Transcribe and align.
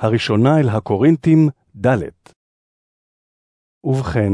הראשונה 0.00 0.60
אל 0.60 0.68
הקורינתים 0.68 1.48
ד' 1.86 1.98
ובכן, 3.84 4.32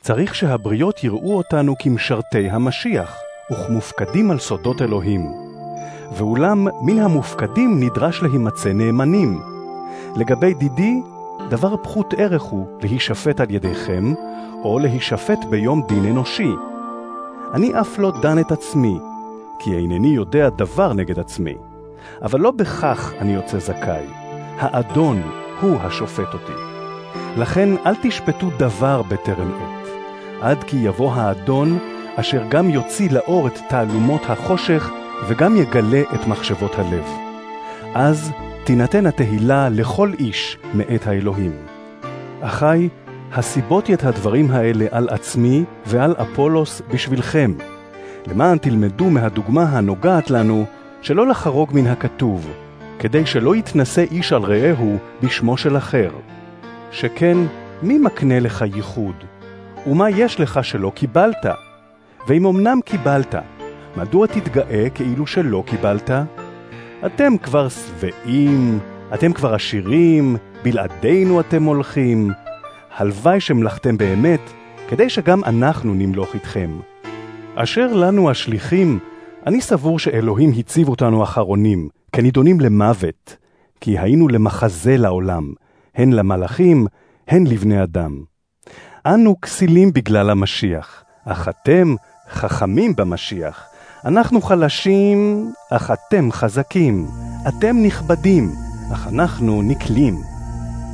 צריך 0.00 0.34
שהבריות 0.34 1.04
יראו 1.04 1.36
אותנו 1.36 1.74
כמשרתי 1.78 2.50
המשיח, 2.50 3.16
וכמופקדים 3.52 4.30
על 4.30 4.38
סודות 4.38 4.82
אלוהים. 4.82 5.32
ואולם, 6.16 6.66
מן 6.82 6.98
המופקדים 6.98 7.80
נדרש 7.80 8.22
להימצא 8.22 8.72
נאמנים. 8.72 9.40
לגבי 10.16 10.54
דידי, 10.54 11.00
דבר 11.50 11.76
פחות 11.76 12.14
ערך 12.16 12.42
הוא 12.42 12.66
להישפט 12.82 13.40
על 13.40 13.50
ידיכם, 13.50 14.14
או 14.64 14.78
להישפט 14.78 15.44
ביום 15.50 15.82
דין 15.88 16.04
אנושי. 16.04 16.50
אני 17.54 17.80
אף 17.80 17.98
לא 17.98 18.12
דן 18.22 18.38
את 18.38 18.52
עצמי, 18.52 18.98
כי 19.58 19.76
אינני 19.76 20.08
יודע 20.08 20.48
דבר 20.48 20.92
נגד 20.92 21.18
עצמי. 21.18 21.54
אבל 22.22 22.40
לא 22.40 22.50
בכך 22.50 23.12
אני 23.20 23.34
יוצא 23.34 23.58
זכאי. 23.58 24.25
האדון 24.58 25.22
הוא 25.60 25.78
השופט 25.80 26.34
אותי. 26.34 26.52
לכן 27.36 27.68
אל 27.86 27.94
תשפטו 28.02 28.50
דבר 28.58 29.02
בטרם 29.02 29.52
עת, 29.52 29.88
עד 30.40 30.64
כי 30.64 30.76
יבוא 30.76 31.12
האדון, 31.12 31.78
אשר 32.16 32.42
גם 32.48 32.70
יוציא 32.70 33.10
לאור 33.10 33.46
את 33.46 33.58
תעלומות 33.68 34.22
החושך, 34.28 34.90
וגם 35.28 35.56
יגלה 35.56 36.02
את 36.14 36.26
מחשבות 36.26 36.74
הלב. 36.78 37.04
אז 37.94 38.32
תינתן 38.64 39.06
התהילה 39.06 39.68
לכל 39.68 40.12
איש 40.18 40.58
מאת 40.74 41.06
האלוהים. 41.06 41.52
אחי, 42.40 42.88
הסיבותי 43.32 43.94
את 43.94 44.04
הדברים 44.04 44.50
האלה 44.50 44.86
על 44.90 45.08
עצמי 45.08 45.64
ועל 45.86 46.12
אפולוס 46.12 46.82
בשבילכם, 46.92 47.52
למען 48.26 48.58
תלמדו 48.58 49.10
מהדוגמה 49.10 49.62
הנוגעת 49.62 50.30
לנו 50.30 50.64
שלא 51.02 51.26
לחרוג 51.26 51.70
מן 51.74 51.86
הכתוב, 51.86 52.50
כדי 52.98 53.26
שלא 53.26 53.56
יתנשא 53.56 54.04
איש 54.10 54.32
על 54.32 54.42
רעהו 54.42 54.96
בשמו 55.22 55.56
של 55.56 55.76
אחר. 55.76 56.10
שכן, 56.90 57.38
מי 57.82 57.98
מקנה 57.98 58.40
לך 58.40 58.64
ייחוד? 58.74 59.14
ומה 59.86 60.10
יש 60.10 60.40
לך 60.40 60.60
שלא 60.62 60.92
קיבלת? 60.94 61.46
ואם 62.28 62.46
אמנם 62.46 62.80
קיבלת, 62.84 63.34
מדוע 63.96 64.26
תתגאה 64.26 64.90
כאילו 64.94 65.26
שלא 65.26 65.62
קיבלת? 65.66 66.10
אתם 67.06 67.38
כבר 67.38 67.68
שבעים, 67.68 68.78
אתם 69.14 69.32
כבר 69.32 69.54
עשירים, 69.54 70.36
בלעדינו 70.62 71.40
אתם 71.40 71.62
הולכים. 71.62 72.30
הלוואי 72.96 73.40
שמלכתם 73.40 73.96
באמת, 73.96 74.40
כדי 74.88 75.10
שגם 75.10 75.44
אנחנו 75.44 75.94
נמלוך 75.94 76.34
איתכם. 76.34 76.70
אשר 77.54 77.92
לנו 77.92 78.30
השליחים, 78.30 78.98
אני 79.46 79.60
סבור 79.60 79.98
שאלוהים 79.98 80.52
הציב 80.58 80.88
אותנו 80.88 81.22
אחרונים, 81.22 81.88
כנידונים 82.12 82.60
למוות, 82.60 83.36
כי 83.80 83.98
היינו 83.98 84.28
למחזה 84.28 84.96
לעולם, 84.96 85.52
הן 85.94 86.12
למלאכים, 86.12 86.86
הן 87.28 87.46
לבני 87.46 87.82
אדם. 87.82 88.20
אנו 89.06 89.40
כסילים 89.40 89.92
בגלל 89.92 90.30
המשיח, 90.30 91.04
אך 91.24 91.48
אתם 91.48 91.94
חכמים 92.30 92.96
במשיח. 92.96 93.66
אנחנו 94.04 94.40
חלשים, 94.40 95.50
אך 95.70 95.90
אתם 95.90 96.32
חזקים. 96.32 97.06
אתם 97.48 97.76
נכבדים, 97.82 98.52
אך 98.92 99.08
אנחנו 99.08 99.62
נקלים. 99.62 100.16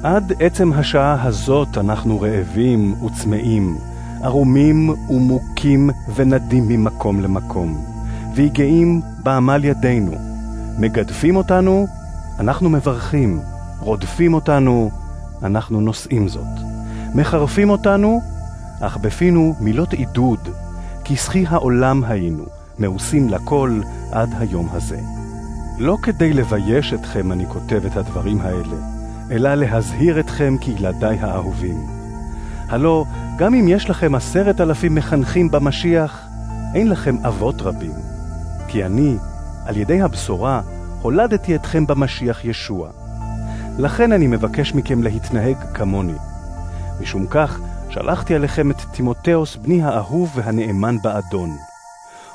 עד 0.03 0.33
עצם 0.43 0.73
השעה 0.73 1.23
הזאת 1.23 1.79
אנחנו 1.79 2.21
רעבים 2.21 2.95
וצמאים, 3.05 3.77
ערומים 4.23 4.91
ומוכים 5.09 5.91
ונדים 6.15 6.69
ממקום 6.69 7.21
למקום. 7.21 7.92
ויגעים 8.35 9.01
בעמל 9.23 9.65
ידינו. 9.65 10.13
מגדפים 10.79 11.37
אותנו, 11.37 11.87
אנחנו 12.39 12.71
מברכים. 12.71 13.41
רודפים 13.81 14.35
אותנו, 14.35 14.91
אנחנו 15.43 15.81
נושאים 15.81 16.29
זאת. 16.29 16.61
מחרפים 17.15 17.71
אותנו, 17.71 18.21
אך 18.81 18.97
בפינו 18.97 19.55
מילות 19.61 19.93
עידוד, 19.93 20.49
כסחי 21.05 21.45
העולם 21.49 22.05
היינו, 22.05 22.45
מאוסים 22.79 23.29
לכל 23.29 23.81
עד 24.13 24.35
היום 24.39 24.69
הזה. 24.73 25.01
לא 25.79 25.97
כדי 26.03 26.33
לבייש 26.33 26.93
אתכם 26.93 27.33
אני 27.33 27.47
כותב 27.47 27.87
את 27.87 27.97
הדברים 27.97 28.41
האלה, 28.41 28.77
אלא 29.31 29.55
להזהיר 29.55 30.21
אתכם 30.21 30.57
כילדיי 30.61 31.19
האהובים. 31.21 31.87
הלא, 32.69 33.05
גם 33.39 33.55
אם 33.55 33.69
יש 33.69 33.91
לכם 33.91 34.15
עשרת 34.15 34.61
אלפים 34.61 34.95
מחנכים 34.95 35.51
במשיח, 35.51 36.27
אין 36.75 36.89
לכם 36.89 37.17
אבות 37.27 37.63
רבים. 37.63 38.12
כי 38.73 38.85
אני, 38.85 39.17
על 39.67 39.77
ידי 39.77 40.03
הבשורה, 40.03 40.61
הולדתי 41.03 41.57
אתכם 41.57 41.87
במשיח 41.87 42.45
ישוע. 42.45 42.91
לכן 43.79 44.13
אני 44.13 44.27
מבקש 44.27 44.75
מכם 44.75 45.03
להתנהג 45.03 45.57
כמוני. 45.75 46.19
משום 47.01 47.27
כך, 47.27 47.61
שלחתי 47.91 48.35
עליכם 48.35 48.71
את 48.71 48.81
תימותאוס, 48.93 49.57
בני 49.57 49.83
האהוב 49.83 50.33
והנאמן 50.35 50.97
באדון. 51.03 51.51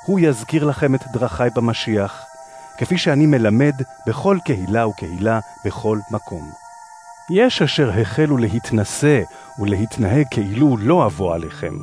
הוא 0.06 0.20
יזכיר 0.20 0.66
לכם 0.66 0.96
את 0.96 1.04
דרכי 1.14 1.44
במשיח, 1.56 2.26
כפי 2.78 2.98
שאני 2.98 3.26
מלמד 3.26 3.76
בכל 4.08 4.38
קהילה 4.46 4.88
וקהילה, 4.88 5.40
בכל 5.66 6.00
מקום. 6.12 6.52
יש 7.32 7.62
אשר 7.62 8.00
החלו 8.02 8.38
להתנשא 8.38 9.22
ולהתנהג 9.60 10.26
כאילו 10.32 10.78
לא 10.78 11.06
אבוא 11.06 11.36
עליכם. 11.36 11.74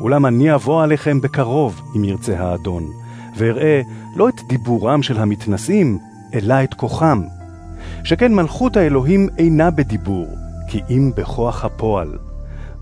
אולם 0.00 0.26
אני 0.26 0.54
אבוא 0.54 0.82
עליכם 0.82 1.20
בקרוב, 1.20 1.82
אם 1.96 2.04
ירצה 2.04 2.38
האדון, 2.38 3.05
ואראה 3.36 3.82
לא 4.16 4.28
את 4.28 4.34
דיבורם 4.48 5.02
של 5.02 5.18
המתנשאים, 5.18 5.98
אלא 6.34 6.54
את 6.64 6.74
כוחם. 6.74 7.22
שכן 8.04 8.34
מלכות 8.34 8.76
האלוהים 8.76 9.28
אינה 9.38 9.70
בדיבור, 9.70 10.26
כי 10.68 10.80
אם 10.90 11.10
בכוח 11.16 11.64
הפועל. 11.64 12.18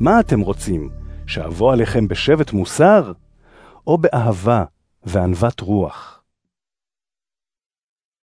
מה 0.00 0.20
אתם 0.20 0.40
רוצים, 0.40 0.90
שאבוא 1.26 1.72
עליכם 1.72 2.08
בשבט 2.08 2.52
מוסר? 2.52 3.12
או 3.86 3.98
באהבה 3.98 4.64
וענוות 5.04 5.60
רוח? 5.60 6.13